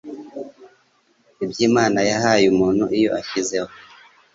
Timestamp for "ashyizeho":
3.19-3.69